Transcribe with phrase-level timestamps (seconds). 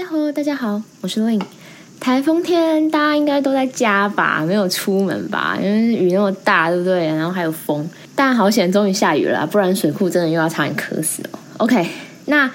[0.00, 1.42] 呀吼，大家好，我是 Lin。
[2.00, 5.58] 台风天大家应该都在家吧，没有出门吧？
[5.60, 7.06] 因为雨那么大，对不对？
[7.08, 11.38] 然后还有风，但好险，终于下雨了，不然水库真的又要差点渴死了。
[11.58, 11.86] OK，
[12.24, 12.50] 那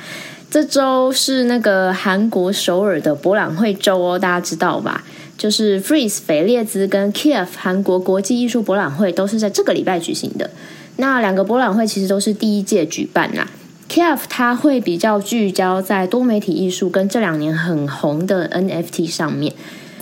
[0.49, 5.03] 这周是那个韩国首尔的博览会周哦，大家知道吧？
[5.37, 10.49] 就是 Freeze 腓列兹跟 Kiev 韩国国际艺术博览会都是在这个礼拜举行的。
[10.97, 13.47] 那两个博览会其实都是第一届举办啦。
[13.95, 19.53] K F 它会比较聚焦在多媒体艺术跟这两年很红的 NFT 上面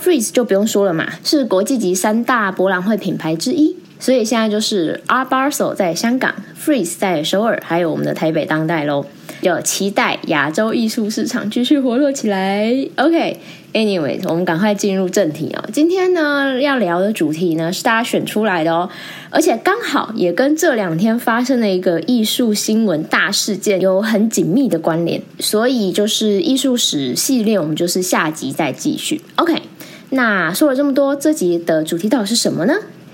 [0.02, 9.06] ，Freeze 就不用说了嘛，是国际级三大博览会品牌之一，所以现在就是 Art Basel 在香港，Freeze 在首尔，还有我们的台北当代喽。
[9.44, 12.74] 就期待亚洲艺术市场继续活络起来。
[12.96, 15.62] OK，Anyway，我们赶快进入正题哦。
[15.70, 18.88] 今天呢要聊的主题呢是大家选出来的哦，
[19.28, 29.20] 而且刚好也跟这两天发生的一个艺术新闻大事件有很紧密的关联，所以就是艺术史系列，我们就是下集再继续。
[29.36, 29.60] OK，
[30.08, 32.72] 那说了这么多，这集的主题到底是什么呢？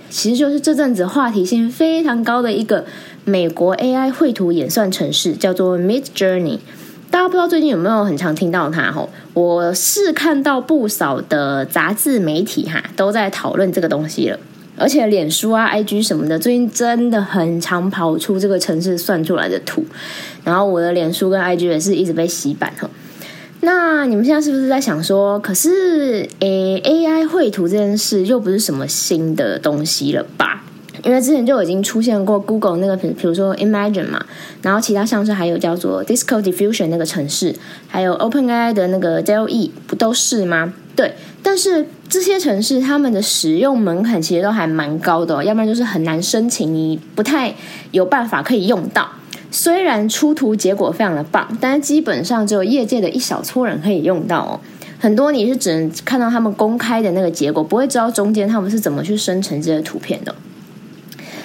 [0.08, 2.84] 其实就是这阵子话题性非常高的一个
[3.24, 6.58] 美国 AI 绘图演算程式，叫做 Mid Journey。
[7.10, 8.92] 大家不知道最近有没有很常听到它？
[8.92, 14.38] 吼，我是看到不少的杂志媒体哈都在讨论这个东西了，
[14.76, 19.84] 而且脸书啊、IG 什么的，最近真的很常跑出这个程式算出来的图，
[20.44, 22.88] 然后我的脸书跟 IG 也是一直被洗版哈。
[23.62, 30.64] 那你们现在是不是在想说，可是诶，AI 绘图这件事又不是什么新的东西了吧？
[31.02, 34.24] 因为之前就已经出现过 Google 那个，比如说 Imagine 嘛，
[34.62, 37.54] 然后其他像是还有叫做 Disco Diffusion 那个城市，
[37.88, 40.72] 还有 OpenAI 的那个 DALL-E，不都是吗？
[40.94, 47.54] 对，但是这些城市他们的使用门槛其实都还蛮高的，要不然就是很难申请，你不太
[47.92, 49.08] 有办法可以用到。
[49.50, 54.60] 虽然出图结果非常的棒，但是基本上只有业界的一小撮人可以用到哦。
[54.98, 60.34] 很多你是只能看到他们公开的那个结果，不会知道中间他们是怎么去生成这些图片的。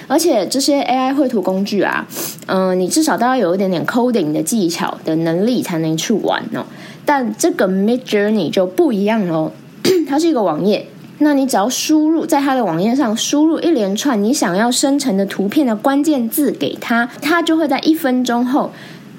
[0.08, 2.06] 而且这些 AI 绘图工具啊，
[2.46, 6.64] 嗯，你至少都要有一点点 coding 的技巧的能力才能去玩哦。
[7.04, 9.52] 但这个 Mid Journey 就不一样哦，
[10.08, 10.86] 它是一个网页。
[11.18, 18.70] 那你只要输入在它的网页上输入一连串你想要生成的图片的关键字给它，它就会在一分钟后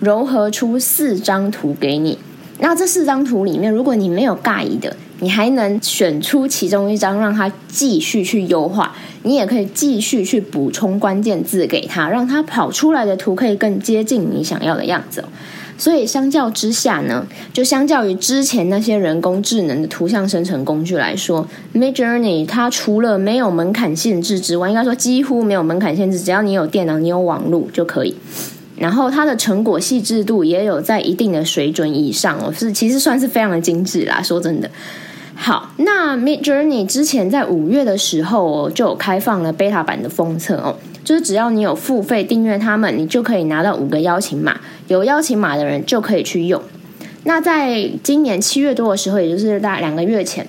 [0.03, 2.19] 糅合出四张图给你。
[2.59, 8.95] 那这四张图里面，如果你没有尬意的，你还能选出其中一张让它继续去优化。
[9.23, 15.23] 你也可以继续去补充关键字给它，让它跑出来的图可以更接近你想要的样子。
[15.77, 28.15] 所以相较之下呢，就相较于之前那些人工智能的图像生成工具来说，Mid Journey 它除了没有门槛限制之外，应该说几乎没有门槛限制，只要你有电脑、你有网络就可以。
[28.77, 34.21] 然后它的成果细致度也有在一定的水准以上哦，是其实算是非常的精致啦。
[34.21, 34.69] 说真的，
[35.35, 40.75] 好，那 Mid Journey 之前在五月的时候哦就有开放了 beta 版的封测哦。
[41.03, 46.61] 就是只要你有付费订阅他们，你就可以拿到五个邀请码，有邀请码的人就可以去用。
[47.23, 50.45] 那在今年七月多的时候，也就是大概两个月前，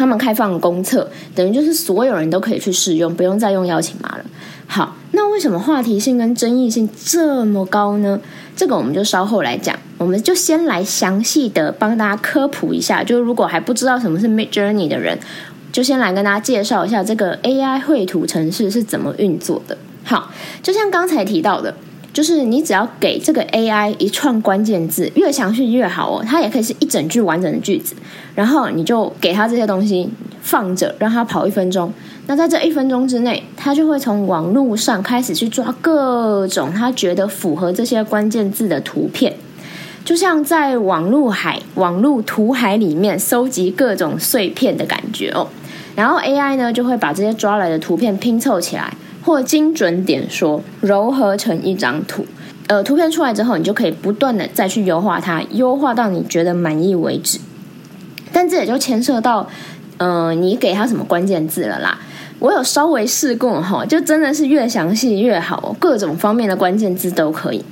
[0.00, 4.24] 他们开放公测，等于就是所有人都可以去试用，不用再用邀请码了。
[4.66, 8.18] 好，那为什么话题性跟争议性这么高呢？
[8.56, 15.18] 这个我们就稍后来讲，我们就先来详细的帮大家科普一下，就是如果还不知道什么是 Mid Journey 的人。
[15.70, 19.76] 就先来跟大家介绍一下这个 AI 绘图程式是怎么运作的。
[20.02, 20.30] 好，
[20.62, 21.72] 就像刚才提到的，
[22.12, 26.24] 就是你只要给这个 AI 一串关键字，越详细越好哦。
[26.26, 27.94] 它也可以是一整句完整的句子，
[28.34, 30.10] 然后你就给它这些东西
[30.42, 31.92] 放着，让它跑一分钟。
[32.26, 39.34] 那在这一分钟之内，它就会从网络上开始去抓各种它觉得符合这些关键字的图片，
[40.04, 45.48] 就像在网络海、网络图海里面搜集各种碎片的感觉哦。
[45.96, 52.26] 然后 AI 呢就会把这些抓来的图片拼凑起来，或精准点说糅合成一张图。
[52.66, 57.38] 呃，图片出来之后，你就可以不断的再去优化它，优化到你觉得满意为止。
[58.32, 59.48] 但这也就牵涉到，
[59.98, 61.98] 呃，你给它什么关键字了啦？
[62.38, 67.64] 我有稍微试过哈，就真的是越详细越好，各种方面的关键字都可以。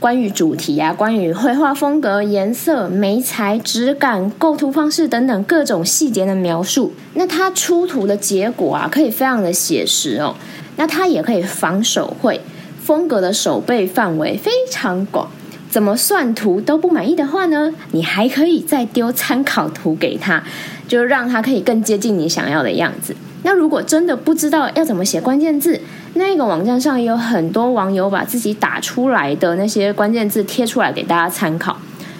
[0.00, 10.34] 关于主题啊，关于绘画风格、颜色、眉材、质感、构图方式等等各种细节的描述，那它出图的结果啊，可以非常的写实哦。
[10.76, 12.40] 那它也可以仿手绘，
[12.82, 15.28] 风格的手背范围非常广。
[15.70, 17.72] 怎么算图都不满意的话呢？
[17.92, 20.44] 你还可以再丢参考图给他，
[20.86, 23.16] 就让他可以更接近你想要的样子。
[23.42, 25.80] 那如果真的不知道要怎么写关键字，
[26.14, 31.76] 那个网站上也有很多网友把自己打出来的那些关键字贴出来给大家参考。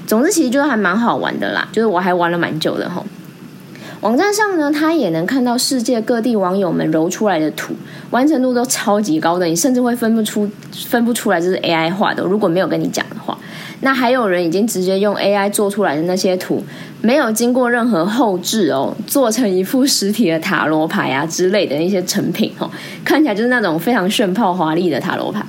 [0.06, 3.02] 总之，其实就还蛮好玩的啦，就是我还玩了蛮久的哈。
[4.00, 7.72] 网站上呢，它也能看到世界各地网友们揉出来的图，
[8.10, 12.22] 完成度都超级高的，你甚至会分不出分不出来这是 AI 画的。
[12.22, 13.38] 如果没有跟你讲的话，
[13.84, 16.64] 那还有人已经直接用 AI 做出来的那些图，
[17.00, 22.68] 没有经过任何后置哦，做成一副实体的塔罗牌啊之类的一些成品哦，
[23.04, 25.44] 看起来就是那种非常炫炮华丽的塔罗牌。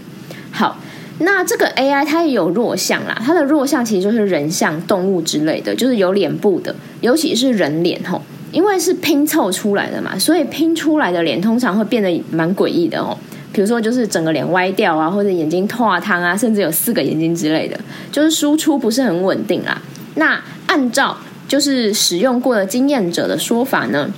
[0.51, 0.77] 好。
[1.17, 8.21] 那这个 AI 它也有弱项啦，它的弱项其实就是人像、动物之类的，就是有脸部的，尤其是人脸吼，
[8.51, 13.17] 因为是拼凑出来的嘛，所以拼出来的脸通常会变得蛮诡异的哦。
[13.55, 17.79] 比如说就是整个脸歪掉啊，或者眼睛脱汤啊，甚至有四个眼睛之类的，
[18.11, 19.81] 就是输出不是很稳定啦。
[20.15, 20.37] 那
[20.67, 21.15] 按照
[21.47, 24.09] 就是使用过的经验者的说法呢，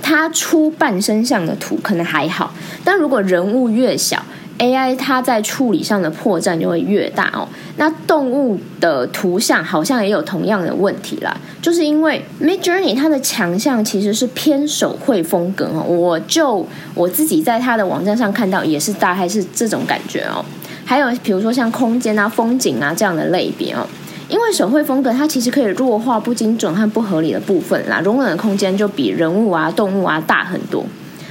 [0.00, 2.54] 它出半身像的图可能还好，
[2.84, 4.22] 但如果人物越小。
[4.58, 7.46] AI 它在处理上的破绽就会越大哦。
[7.76, 15.84] 那动物的图像好像也有同样的问题啦，就是因为 Mid Journey 它的强项其实是偏手绘风格哦。
[15.84, 20.44] 我就我自己在它的网站上看到也是大概是这种感觉哦。
[20.84, 23.86] 还有比如说像空间啊、风景啊这样的类别哦，
[24.28, 30.84] 因为手绘风格它其实可以弱化不精准和不合理的部分啦，容忍的空间就比人物啊、动物啊大很多。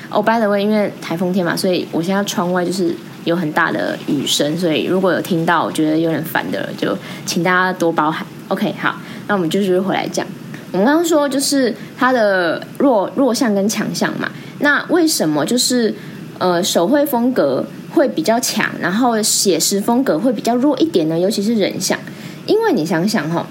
[0.09, 2.95] 哦，By the way，因为台风天嘛，所以我现在窗外就是。
[3.27, 8.25] 有很大的雨声，所以如果有听到我觉得有点烦的，就请大家多包涵。
[8.47, 8.95] OK，好，
[9.27, 10.25] 那我们就是回来讲，
[10.71, 14.31] 我们刚刚说就是它的弱弱项跟强项嘛。
[14.59, 15.93] 那为什么就是
[16.37, 21.19] 呃手绘风格会比较强，然后写实风格会比较弱一点呢？
[21.19, 21.99] 尤其是人像，
[22.45, 23.45] 因为你想想哈，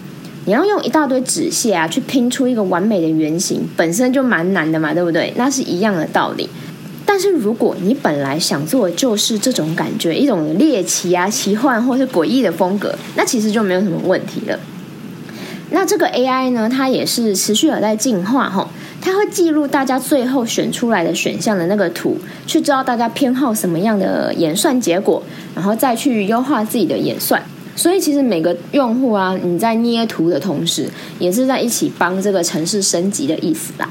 [0.47, 5.35] 你要用一大堆纸屑啊去拼出一个完美的原型，本身就蛮难的嘛，对不对？
[5.37, 6.49] 那是一样的道理。
[7.07, 14.59] 但是如果你本来想做的就是这种感觉，一种猎奇啊、奇幻或是诡异的风格，那其实就没有什么问题了。
[15.71, 18.69] 那这个 AI 呢，它也是持续有在进化哈，
[19.01, 25.23] 它会记录大家最后选出来的选项的那个图，去知道大家偏好什么样的演算结果，
[25.55, 27.43] 然后再去优化自己的演算。
[27.75, 30.89] 所以其实每个用户啊，你在捏图的同时，
[31.19, 33.91] 也是在一起帮这个城市升级的意思啦。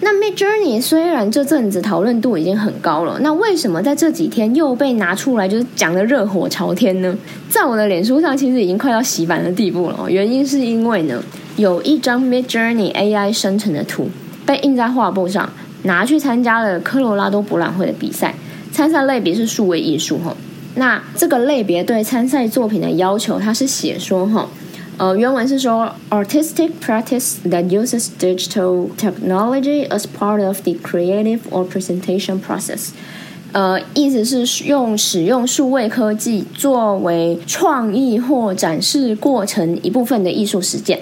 [0.00, 7.16] 那 Mid Journey 虽然这阵子讨论度已经很高了，那为什么在这几天又被拿出来就是讲的热火朝天呢？
[7.48, 10.06] 在我的脸书上其实已经快要洗版的地步了。
[10.10, 11.22] 原因是因为呢，
[11.56, 14.10] 有一张 Mid Journey AI 生成的图
[14.44, 15.50] 被印在画布上，
[15.84, 18.34] 拿去参加了科罗拉多博览会的比赛，
[18.70, 20.36] 参赛类别是数位艺术哈。
[20.74, 24.46] 那这个类别对参赛作品的要求，它是写说哈。
[24.98, 32.92] 呃，原文是说，artistic practice that uses digital technology as part of the creative or presentation process。
[33.52, 41.00] 呃，意思是用使用数位科技作为创意或展示过程一部分的艺术实践。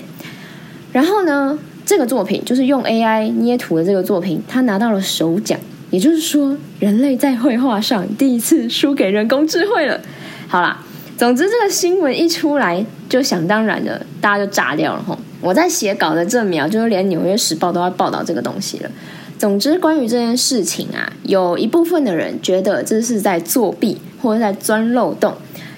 [0.91, 1.57] 然后呢，
[1.87, 5.57] 这个作品就是用 AI 捏图的这个作品，它拿到了首奖，
[5.91, 10.01] 也就是说，人类在绘画上第一次输给人工智慧了。
[10.49, 10.85] 好啦。
[11.17, 15.17] 总之，这个新闻一出来，就想当然的，大家就炸掉了吼！
[15.41, 18.91] 我在写稿的这秒，就是连《纽约时报》都要报道这个东西了。
[19.39, 25.33] 总之，关于这件事情啊，有一部分的人觉得这是在作弊或者在钻漏洞。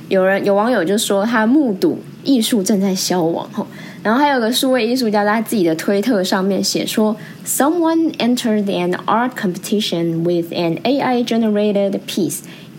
[0.08, 3.66] 有人有网友就说他目睹艺术正在消亡吼，
[4.02, 7.14] 然后还有个数位艺术家在自己的推特上面写说
[7.44, 12.38] ：“Someone entered an art competition with an AI-generated piece。”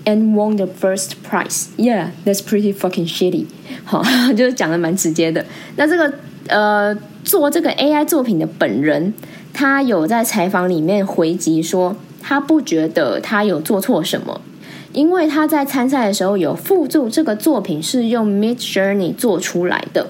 [0.09, 1.67] And won the first prize.
[1.75, 3.47] Yeah, that's pretty fucking shitty.
[3.83, 4.01] 好，
[4.33, 5.45] 就是讲的蛮直接的。
[5.75, 6.13] 那这个
[6.47, 9.13] 呃，做这个 AI 作品的本人，
[9.53, 14.39] 他有在采访里面回击说，他不觉得他有做错什么，
[14.93, 20.07] 因为他在参赛的时候有附注这个作品是用 Mid Journey 做出来的。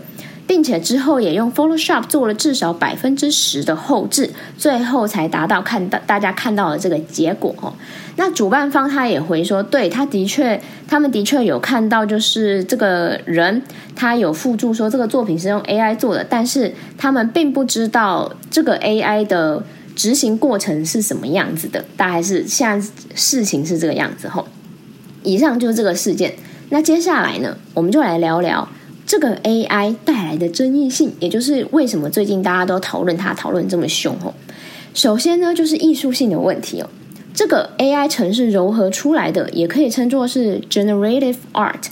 [0.48, 7.74] 并且之后也用 Photoshop 做了至少百分之十的后置，最后才达到看到大家看到的这个结果哦。
[8.16, 13.62] 那主办方他也回说，对，他的确，他们的确有看到，就是这个人
[13.96, 19.62] 他有附注说这个作品是用 AI 做的，但是他们并不知道这个 AI 的
[19.96, 24.48] 执行过程是什么样子的，大概是现在事情是这个样子吼。
[25.24, 26.34] 以上就是这个事件，
[26.70, 28.68] 那接下来呢，我们就来聊聊。
[29.08, 34.34] 这个 AI 带来的争议性，也就是为什么最近大家都讨论它，讨论这么凶哦。
[34.94, 36.90] 首先呢，就是艺术性的问题哦。
[37.34, 41.86] 这个 AI 城市柔合出来的，也可以称作是 generative art。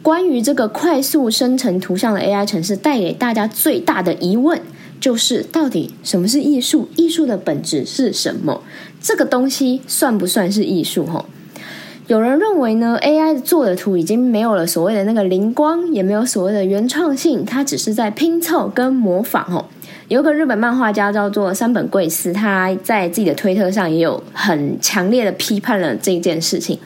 [0.00, 4.58] 关于这个快速生成图像的 AI 城市，带给大家最大的疑问，
[4.98, 6.88] 就是到底什么是艺术？
[6.96, 8.62] 艺术的本质是什么？
[9.02, 11.04] 这个东西算不算是艺术？
[11.04, 11.26] 哈？
[12.06, 19.64] 有人认为呢，AI 做的图已经没有了所谓的那个灵光，也没有所谓的原创性，它只是在拼凑跟模仿哦。
[20.08, 26.78] 有个日本漫画家叫做山本贵司，他在自己的推特上也有很强烈的批判了这件事情。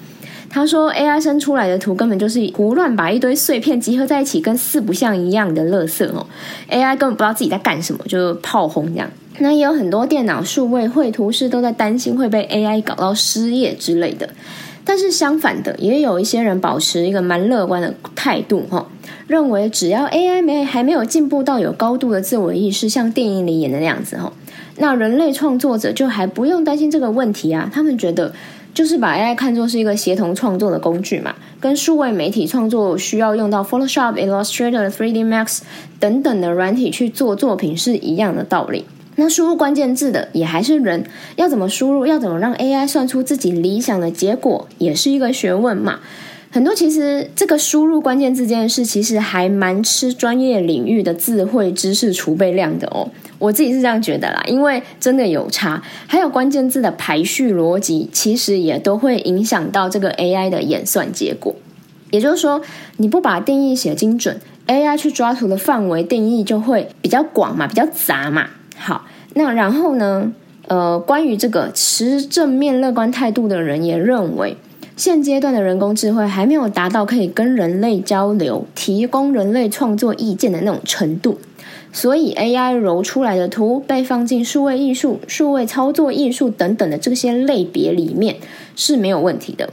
[0.49, 6.25] 他说，AI 生出来的图根本就是胡乱把一堆碎片集合在一起，跟四不像一样的垃圾哦。
[6.71, 9.11] AI 根本不知道自己在干什么，就炮轰这样。
[9.41, 14.29] 那也有很多电脑数位绘图师都在担心会被 AI 搞到失业之类的。
[14.89, 18.87] 但是相反的，也有一些人保持一个蛮乐观的态度哈，
[19.27, 24.33] 认为只要 AI 没还没有进步到有高度的自我意识，像电影里演的那样子哈，
[24.79, 27.71] 那人类创作者就还不用担心这个问题啊。
[27.71, 28.33] 他们觉得。
[28.75, 35.63] 就是把 AI 看作是一个协同创作的工具嘛，跟数位媒体创作需要用到 Photoshop、Illustrator、3D Max
[35.99, 38.85] 等等的软体去做作品是一样的道理。
[39.21, 45.99] 那输入关键字的也还是人，要怎么输入，要怎么让 AI 算出自己理想的结果，也是一个学问嘛。
[46.53, 53.11] 很多其实这个输入关键字这件事，其实还蛮吃专业领域的智慧知识储备量的哦。
[53.41, 61.57] 我自己是这样觉得啦，因为真的有差，还有关键字的排序逻辑，其实也都会影响到这个 AI 的演算结果。
[62.13, 62.63] 也就是说，
[62.99, 68.49] 你不把定义写精准，AI 去抓图的范围定义就会比较广嘛，比较杂嘛。
[68.79, 69.05] 好，
[69.35, 70.33] 那然后呢？
[70.69, 74.55] 呃，关于这个持正面乐观态度的人也认为。
[74.97, 81.39] 现阶段的人工智慧还没有达到可以跟人类交流、提供人类创作意见的那种程度，
[81.91, 88.37] 所以 AI 揉出来的图被放进数位艺术、数位操作艺术等等的这些类别里面
[88.77, 89.71] 是没有问题的。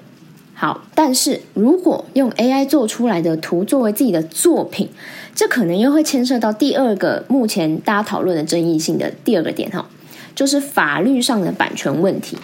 [0.56, 4.90] 好，但是如果用 AI 做出来的图作为自己的作品，
[5.36, 9.86] 这可能又会牵涉到第二个目前大家讨论的争议性的第二个点哈，
[10.34, 12.38] 就是法律上的版权问题，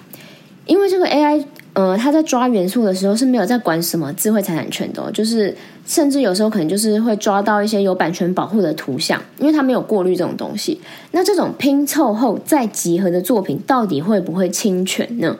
[0.65, 1.45] 因为这个 AI。
[1.73, 10.81] 呃，它在抓元素的时候是没有在管什么智慧财产权的，就是甚至有时候可能就是会抓到一些有版权保护的图像，因为它没有过滤这种东西。
[11.11, 15.37] 那这种拼凑后再集合的作品，到底会不会侵权呢？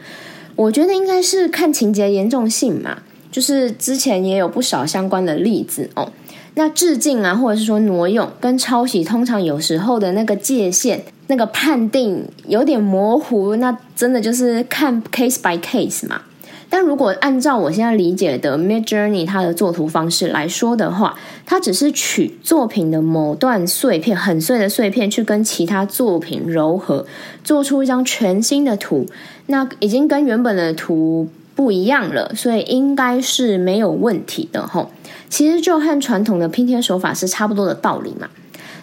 [0.56, 3.00] 我觉得应该是看情节严重性嘛，
[3.32, 6.12] 就是之前也有不少相关的例子哦。
[6.56, 11.04] 那致敬啊，或者是说挪用跟抄袭，通常有时候的那个界限。
[11.28, 16.24] 那个判定有点模糊，那真的就是看 case by case 嘛。
[16.72, 27.06] 但如果按照我现在理解的 Mid Journey 它的作图方式来说的话，它只是取作品的某段碎片，很碎的碎片，去跟其他作品糅合，
[27.44, 29.06] 做出一张全新的图。
[29.48, 34.90] 那已经跟原本的图不一样了，所以应该是没有问题的吼。
[35.28, 38.30] 其实就和传统的拼贴手法是差不多的道理嘛。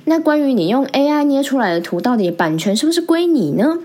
[0.05, 3.79] 那关于你用 AI 捏出来的图，到底版权是不是归你呢？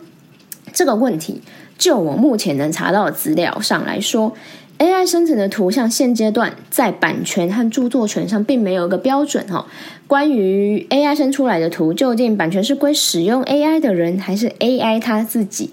[0.73, 1.41] 这个问题，
[1.77, 4.33] 就我目前能查到的资料上来说
[4.79, 9.65] ，AI 生成的图像现阶段在版权和著作权上并没有一个标准哈。
[10.07, 15.71] 关于 AI 生出来的图，究竟版权是归使用 AI 的人，还是 AI 他自己，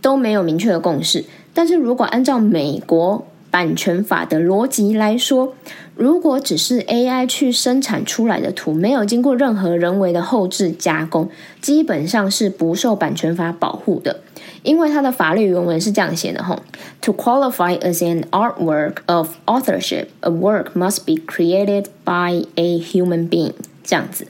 [0.00, 1.24] 都没有明确的共识。
[1.52, 5.54] 但是如果按照美国版权法的逻辑来说，
[5.94, 11.28] 如果只是 AI 去生产出来的图，没有经过任何人为的后置加工，
[11.60, 14.20] 基本上是不受版权法保护的。
[14.62, 16.60] 因为它的法律原文是这样写的：吼
[17.00, 23.54] ，To qualify as an artwork of authorship, a work must be created by a human being。
[23.82, 24.26] 这样子，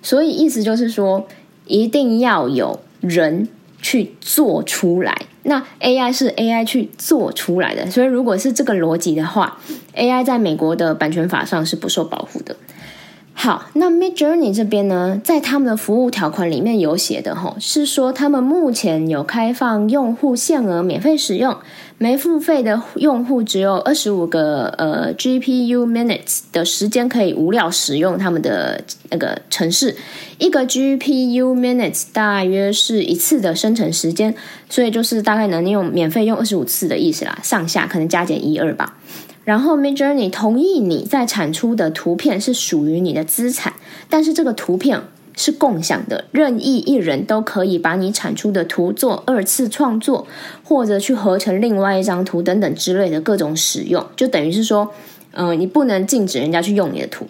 [0.00, 1.26] 所以意思就是说，
[1.66, 3.48] 一定要有人
[3.82, 5.14] 去做出来。
[5.42, 9.60] 那 AI 是 AI 去做出来的，所以如果是这个逻辑的话
[9.96, 12.56] ，AI 在美国的版权法上是不受保护的。
[13.34, 21.56] 好，那 Mid Journey 这边呢，在他们的服务条款里面有写的哈，是说他们目前有开放用户限额免费使用。
[21.98, 29.96] 没付费的用户只有二十五个呃 GPU minutes 的时间可以无聊使用他们的那个城市，
[30.38, 34.34] 一个 GPU minutes 大约是一次的生成时间，
[34.68, 38.96] 所以就是大概能用免费用二十五次的意思啦，上下可能加减一二吧。
[39.44, 43.72] 然后 Midjourney 同意你在产出的图片是属于你的资产，
[44.08, 45.02] 但是这个图片。
[45.34, 50.26] 是共享的，任意一人都可以把你产出的图做二次创作，
[50.62, 54.92] 或者去合成另外一张图等等之类的各种使用，就等于是说，
[55.30, 57.26] 嗯，你不能禁止人家去用你的图。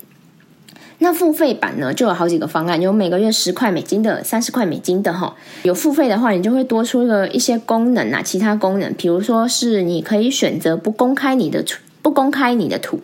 [0.99, 5.37] 那付费版呢，就有好几个方案，有每个月十块美金的、三十块美金的哈。
[5.62, 13.00] 有付费的话，你就会多出一个一些功能啊，其他功能，比如说是你可以选择不公开你的图，不公开你的图。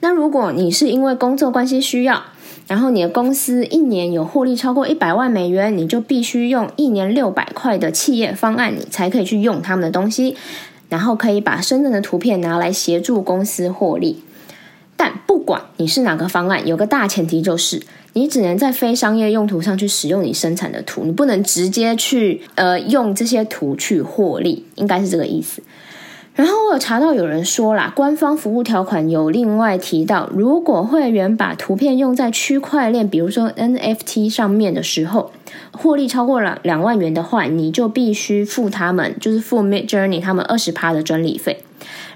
[0.00, 2.22] 那如果你是因为工作关系需要。
[2.66, 10.36] 然后你的公司一年有获利超过一百万美元，你就必须用一年六百块的企业方案，你才可以去用他们的东西。
[10.88, 14.22] 然后可以把深圳的图片拿来协助公司获利。
[14.96, 25.60] 但不管你是哪个方案，有个大前提就是，你只能在非商业用途上去使用你生产的图，你不能直接去呃用这些图去获利，应该是这个意思。
[26.40, 35.32] 然后我有查到有人说啦，官方服务条款有另外提到，如果会员把图片用在区块链，比如说 NFT 上面的时候，
[35.70, 41.62] 获利超过了两万元的话，你就必须付他们，就是付 Mid Journey 他们二十趴的专利费。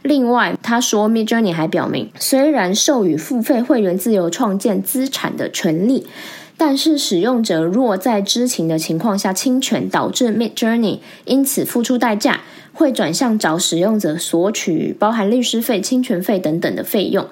[0.01, 6.07] 另外，他说，Mid Journey 还表明，虽然授予付费会员自由创建资产的权利，
[6.57, 12.41] 但是使用者若在知情的情况下侵权，导致 Mid Journey 因此付出代价，
[12.73, 17.27] 会转向找使用者索取包含律师费、侵权费等等的费用。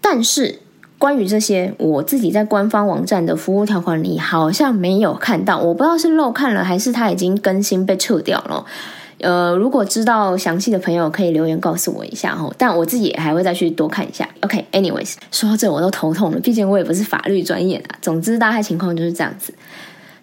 [0.00, 0.58] 但是，
[0.98, 8.66] 关于这些，我自己在官方网站的服务条款里好像没有看到，我不知道是漏看了，还是它已经更新被撤掉了。
[9.24, 12.54] 呃，如果知道详细的朋友可以留言告诉我一下哦。
[12.58, 14.28] 但我自己还会再去多看一下。
[14.40, 17.88] OK，anyways，说到这我都头痛了，毕竟我也不是法律专业的。
[18.02, 19.54] 总之，大概情况就是这样子。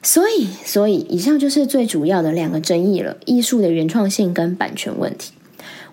[0.04, 5.34] 所以，所以以上就是最主要的两个争议了：艺术的原创性跟版权问题。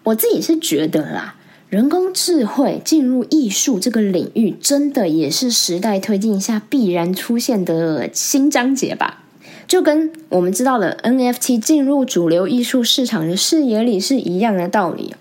[0.04, 1.34] 我自己是觉得啦，
[1.68, 9.24] 人工智慧进入艺术这个领域，真的也是时代推进下必然出现的新章节吧。
[9.68, 15.14] 就跟我们知道的 NFT 进入主流艺术市场的视野里是一样的道理。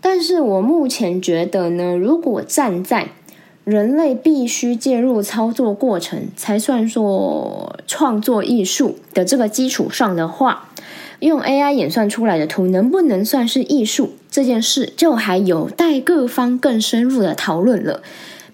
[0.00, 3.10] 但是我目前觉得呢，如果站在
[3.62, 10.68] 人类必须介入操作过程才算作创作艺术的这个基础上的话，
[11.20, 18.02] 用 AI 演算出来的图能不能算是艺术这件事，就还有待各方更深入的讨论了。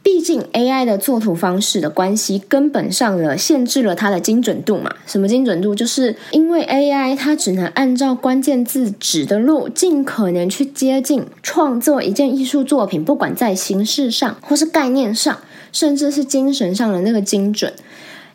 [0.02, 4.94] 毕竟 AI 的作图方式的关系，根本上了限制了它的精准度嘛。
[5.06, 5.74] 什么精准度？
[5.74, 15.38] 就是因为 AI 它只能按照关键字指的路，尽可能去接近创作一件艺术作品，不管在形式上，或是概念上，
[15.70, 17.72] 甚至是精神上的那个精准。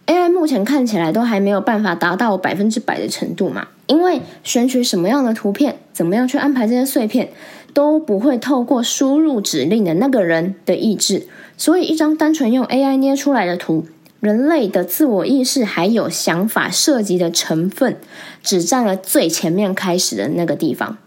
[0.05, 3.67] AI 目前看起来都还没有办法达到百分之百的程度嘛。
[3.87, 7.29] 因为选取什么样的图片，怎么样去安排这些碎片，
[7.73, 11.27] 都不会透过输入指令的那个人的意志。
[11.57, 13.85] 所以，一张单纯用 AI 捏出来的图，
[14.19, 17.97] 人类的自我意识还有想法涉及的成分，
[18.43, 20.97] 只占了最前面开始的那个地方。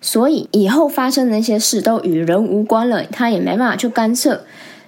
[0.00, 4.44] 所以，以后发生的那些事都与人无关了，他也没办法去干涉。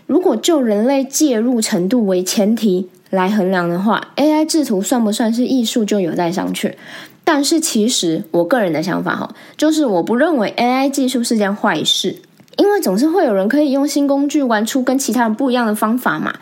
[0.07, 6.75] 如果就人类介入程度为前提来衡量的话，AI 制图算不算是艺术，就有待商榷。
[7.23, 12.17] 但是，其实我个人的想法哈，就是我不认为 AI 技术是件坏事。
[12.57, 16.35] 因为总是会有人可以用新工具玩出跟其他人不一样的方法嘛。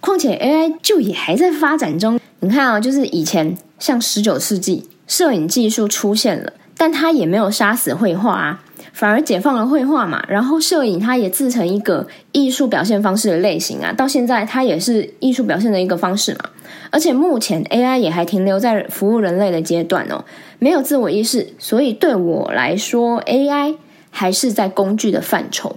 [0.00, 2.18] 况且 AI 就也还在发展中。
[2.40, 8.62] 你看啊，就是以前像十九世纪，摄影技术出现了，但它也没有杀死绘画啊，
[8.94, 10.24] 反而解放了绘画嘛。
[10.26, 16.48] 然后摄影它也自成一个艺术表现方式的类型啊，到现在它也是艺术表现的一个方式嘛。
[16.90, 20.24] 而且目前 AI 也还停留在服务人类的阶段哦，
[20.58, 23.76] 没有自我意识，所以对我来说 AI。
[24.10, 25.76] 还是在工具的范畴。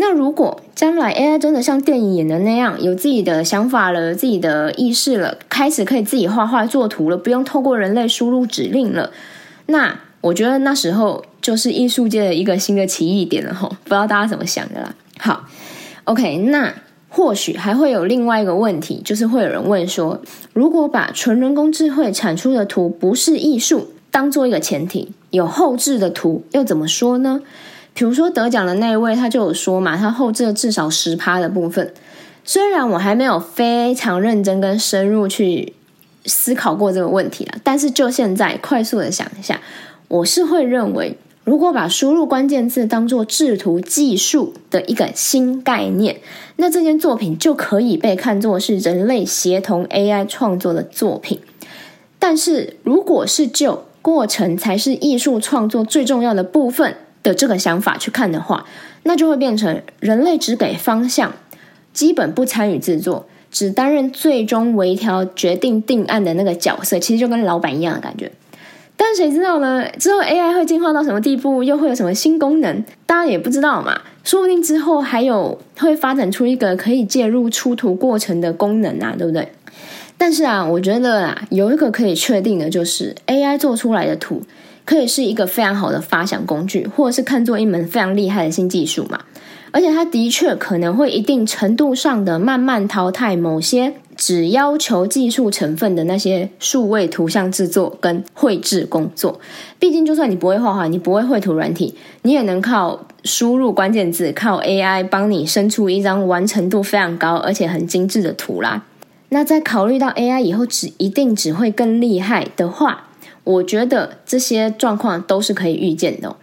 [0.00, 9.10] 那如果将来 AI 真的像电影演的那样，有自己的想法了、自己的意识了，开始可以自己画画作图了，不用透过人类输入指令了，
[9.66, 14.94] 那我觉得那时候就是艺术界的一个新的奇异点了吼，不知道大家怎么想的啦？
[15.18, 15.44] 好
[16.04, 16.72] ，OK，那
[17.08, 20.20] 或许还会有另外一个问题，就是会有人问说，
[20.52, 23.88] 如果把纯人工智慧产出的图不是艺术？
[24.10, 27.40] 当做一个前提，有后置的图又怎么说呢？
[27.94, 31.92] 比如说得奖的那一位，他就有说嘛，他后置了至少十趴的部分。
[32.44, 35.74] 虽然我还没有非常认真跟深入去
[36.24, 39.60] 思考过这个问题了，但是就现在快速的想一下，
[40.06, 46.20] 我是会认为，如果把输入关键字当做制图技术的一个新概念，
[46.56, 51.40] 那这件作品就可以被看作是人类协同 AI 创作的作品。
[52.18, 58.64] 但是如果是就过程才是艺术创作最重要的部分的这个想法去看的话，
[59.02, 61.30] 那就会变成人类只给方向，
[61.92, 68.32] 基本不参与制作，只担任最终微调、决定定案的那个角色，其实就跟老板一样的感觉。
[68.96, 69.86] 但谁知道呢？
[69.98, 74.00] 之后 AI 会进化到什么地步，又会有什么新功能，大家也不知道嘛。
[74.24, 79.52] 说不定之后还有会发展出一个可以介入出图过程的功能啊，对不对？
[80.20, 84.42] 但是啊，我觉得啊，有一个可以确定的，就是 AI 做出来的图
[84.84, 89.20] 可以是一个非常好的发想工具，或者是看作一门非常厉害的新技术嘛。
[89.70, 99.38] 而且它的确可能会一定程度上的慢慢淘汰某些只要求技术成分的那些数位图像制作跟绘制工作。
[99.78, 108.82] 毕竟，就算你不会画画，你不会绘图软体，你也能靠输入关键字，靠 AI 帮你生出一张完成度非常高而且很精致的图啦。
[109.30, 113.08] 那在考虑到 AI 以后只一定只会更厉害的话，
[113.44, 116.36] 我觉得这些状况都是可以预见的。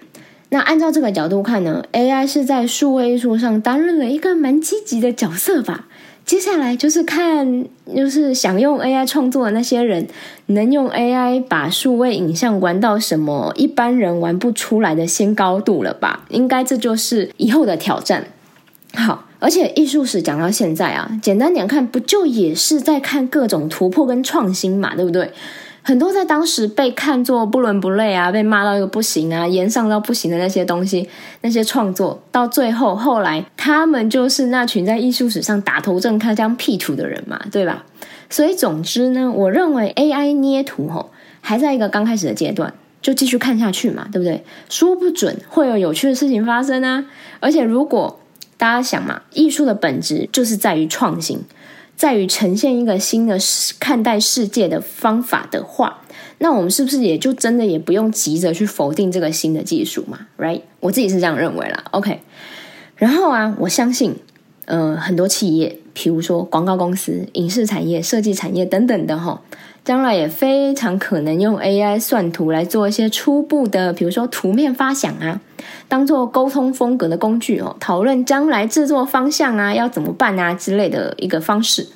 [0.49, 5.87] 那按照这个角度看呢，AI 是在数位艺术上担任了一个蛮积极的角色吧。
[6.23, 10.07] 接下来就是看，就是想用 AI 创作的那些人，
[10.47, 16.25] 能用 AI 把数位影像玩到什么一般人玩不出来的新高度了吧？
[16.29, 18.25] 应该这就是以后的挑战。
[18.95, 25.31] 好，而且艺术史讲到现在啊，简单点看，不就也是在看各种突破跟创新嘛，对不对？
[25.84, 31.08] 很多在当时被看作不伦不类啊，被骂到一个不行啊，言上到不行的那些东西，
[31.41, 37.86] 那些创作，到最后后来，他们就是那群在艺术史上打头阵、开疆辟土的人嘛，对吧？
[38.31, 44.43] 所以总之呢，我认为 AI 捏图吼还在一个刚开始的阶段，就继续看下去嘛，对不对？
[44.69, 47.05] 说不准会有有趣的事情发生啊！
[47.39, 48.19] 而且如果
[48.57, 51.41] 大家想嘛，艺术的本质就是在于创新。
[51.97, 53.37] 在于呈现一个新的
[53.79, 56.01] 看待世界的方法的话，
[56.39, 60.63] 那我们是不是也就真的也不用急着去否定这个新的技术嘛？Right？
[60.81, 61.85] 我自己是这样认为啦。
[61.91, 62.19] OK，
[62.97, 64.13] 然后啊，我相信，
[64.65, 69.41] 呃，很多企业，譬如说广告公司、影视产业、设计产业等等的哈，
[69.85, 75.39] 将来也非常可能用 AI 算图来做一些初步的，比如说图面发想啊。
[75.87, 81.87] 当做沟通风格的工具哦，讨论将来制作方向啊，要怎么办啊之类的一个方式。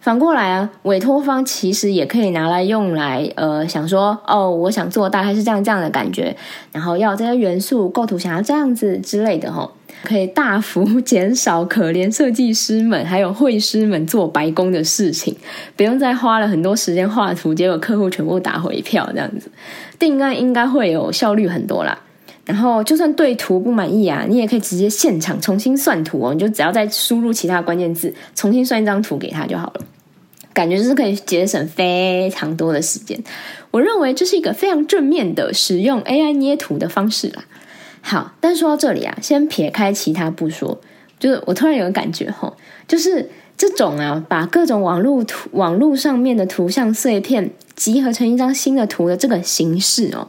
[0.00, 6.36] 反过来啊，委托方其实也可以拿来用来，呃，想说哦，我想做大概是这样这样的感觉，
[6.72, 9.70] 然后要这些元素构图，想要这样子之类的哈，
[10.02, 15.36] 可以大幅减少可怜设计师们还有绘师们做白工的事情，
[15.76, 19.52] 不用再花了很多时间画图，结果客户全部打回票这样子，
[20.00, 21.96] 定案应该会有效率很多啦。
[22.44, 26.34] 然后，就算对图不满意啊，你也可以直接现场重新算图哦。
[26.34, 29.80] 你就只要再输入其他关键字，重新算一张图给他就好了。
[30.52, 33.22] 感觉就是可以节省非常多的时间。
[33.70, 37.44] 我认为这是一个非常正面的使用 AI 捏图的方式啦。
[38.00, 40.80] 好，但说到这里啊，先撇开其他不说，
[41.20, 42.52] 就是我突然有个感觉哈，
[42.88, 50.28] 就是这种啊，把各种网络图、网络上面的图像碎片集合成一张新的图的这个形式哦。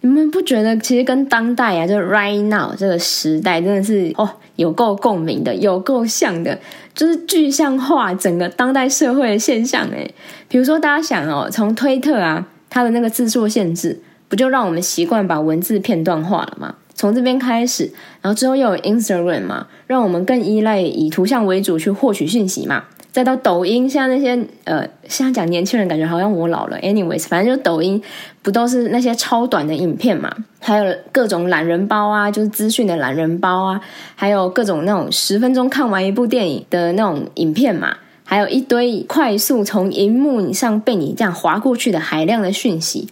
[0.00, 6.56] 你们不觉得其实跟当代啊，就是 right now 这个时代真的是哦，有够共鸣的，有够像的，
[6.94, 10.14] 就是具象化整个当代社会的现象诶
[10.48, 16.76] 比如说大家想哦，从推特啊，它的那个字数限制，不就让我们习惯把文字片段化了吗？
[16.94, 22.84] 从这边开始，然后之后又有 Instagram 嘛，让我们更依赖以图像为主去获取信息嘛。
[23.18, 26.78] 再到抖音，像那些呃，现在讲年轻人，感觉好像我老了。
[26.78, 28.00] Anyways，反正就抖音
[28.42, 30.32] 不都是那些超短的影片嘛？
[30.60, 33.80] 还有各种懒人包啊，就是资讯的懒人包啊，
[34.14, 43.08] 还有各种那种十分钟看完一部电影的那种影片嘛，还有一堆快速从荧幕上被你这样划过去的海量的讯息。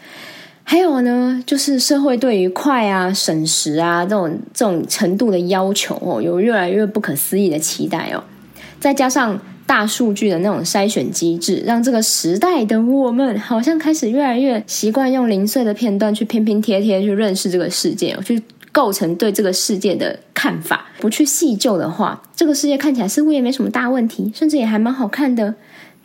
[0.62, 8.22] 还有呢，就是社会对于快啊、省时啊这种这种程度的要求哦，有越来越不可思议的期待哦，
[8.78, 9.36] 再加上。
[9.66, 20.86] 大数据的那种筛选机制，让这个时代的我们好像开始越来越习惯用零碎的片段去拼拼贴贴去认识这个世界，去构成对这个世界的看法。
[21.00, 25.54] 不去细究的话，这个世界看起来似乎也没什么大问题，甚至也还蛮好看的。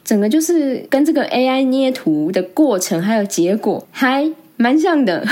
[0.04, 5.24] 整个就是跟这个 AI 捏图的过程还有结果还蛮像的。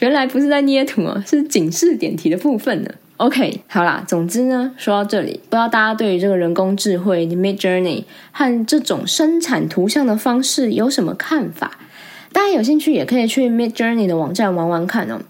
[0.00, 2.90] 原来不是在捏图哦，是警示点题的部分呢。
[3.18, 11.78] OK，好啦，总之呢，说到这里，不知道大家对于这个人工智慧 Mid Journey 和这种生产图像的方式有什么看法？
[12.32, 15.20] 大家有兴趣也可以去 Mid Journey 的网站玩玩看哦。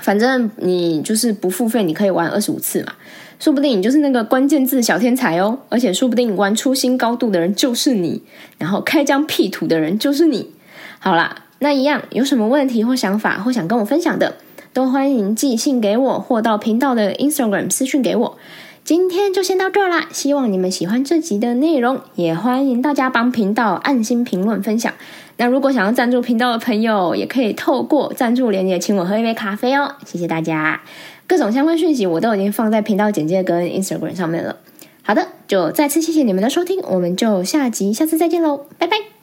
[0.00, 2.92] 反正你就是不付费，你可以玩二十五次嘛，
[3.40, 5.58] 说不定你就是那个关键字小天才哦。
[5.68, 8.22] 而且说不定玩出新高度的人就是你，
[8.56, 10.52] 然后开疆辟土的人就是你。
[11.00, 14.36] 好啦，那一样有什么问题或想法或想跟我分享的？
[14.76, 18.36] 都欢迎寄信给我，或到频道的 Instagram 私讯给我。
[18.84, 24.92] 今天就先到这啦，希望你们喜欢这集的内容，也欢迎大家帮频道按心评论分享。
[25.38, 29.94] 那如果想要赞助频道的朋友，也可以透过赞助连接请我喝一杯咖啡哦。
[30.04, 30.82] 谢谢大家，
[31.26, 34.56] 各种相关讯息我都已经放在频道简介跟 Instagram 上面了。
[35.02, 39.15] 好的，就再次谢谢你们的收听，我们就下集下次再见喽，拜拜。